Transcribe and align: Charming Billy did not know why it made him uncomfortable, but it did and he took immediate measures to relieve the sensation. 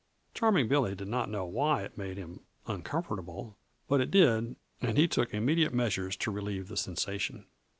Charming 0.33 0.67
Billy 0.67 0.95
did 0.95 1.09
not 1.09 1.29
know 1.29 1.45
why 1.45 1.83
it 1.83 1.95
made 1.95 2.17
him 2.17 2.39
uncomfortable, 2.65 3.59
but 3.87 4.01
it 4.01 4.09
did 4.09 4.55
and 4.81 4.97
he 4.97 5.07
took 5.07 5.31
immediate 5.31 5.75
measures 5.75 6.15
to 6.15 6.31
relieve 6.31 6.69
the 6.69 6.75
sensation. 6.75 7.45